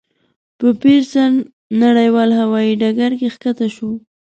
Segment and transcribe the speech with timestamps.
[0.59, 1.31] په پېرسن
[1.83, 3.93] نړیوال هوایي ډګر کې کښته شوه.